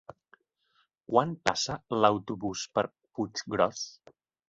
[1.11, 3.89] Quan passa l'autobús per Puiggròs?